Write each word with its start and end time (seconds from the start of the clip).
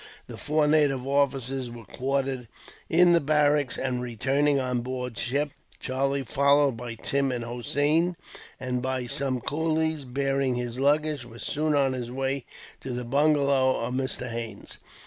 The 0.25 0.35
four 0.35 0.67
native 0.67 1.05
officers 1.05 1.69
were 1.69 1.85
quartered 1.85 2.47
in 2.89 3.13
the 3.13 3.21
barracks; 3.21 3.77
and, 3.77 4.01
returning 4.01 4.59
on 4.59 4.81
board 4.81 5.15
ship, 5.15 5.51
Charlie, 5.79 6.23
followed 6.23 6.75
by 6.75 6.95
Tim 6.95 7.31
and 7.31 7.43
Hossein, 7.43 8.15
and 8.59 8.81
by 8.81 9.05
some 9.05 9.41
coolies 9.41 10.03
bearing 10.05 10.55
his 10.55 10.79
luggage, 10.79 11.23
was 11.23 11.43
soon 11.43 11.75
on 11.75 11.93
his 11.93 12.09
way 12.09 12.45
to 12.79 12.89
the 12.93 13.05
bungalow 13.05 13.79
of 13.81 13.93
Mr. 13.93 14.27
Haines. 14.27 14.79